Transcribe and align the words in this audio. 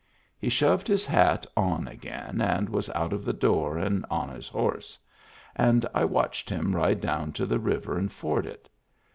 He 0.39 0.49
shoved 0.49 0.87
his 0.87 1.05
hat 1.05 1.45
on 1.55 1.87
again 1.87 2.41
and 2.41 2.69
was 2.69 2.89
put 2.89 3.13
of 3.13 3.23
the 3.23 3.33
door 3.33 3.77
and 3.77 4.03
on 4.09 4.29
his 4.29 4.47
horse; 4.47 4.97
and 5.55 5.87
I 5.93 6.05
watched 6.05 6.49
him 6.49 6.75
ride 6.75 7.01
down 7.01 7.33
to 7.33 7.45
the 7.45 7.59
river 7.59 7.99
and 7.99 8.11
ford 8.11 8.47
it. 8.47 8.67